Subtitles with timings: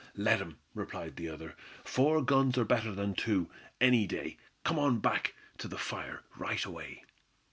[0.17, 4.37] "Let 'em," replied the other, "four guns are better than two, any day.
[4.63, 7.03] Come on back to the fire right away."